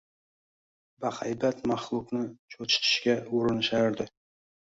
[1.03, 2.23] Bahaybat maxluqni
[2.55, 4.09] cho‘chitishga urinishardi.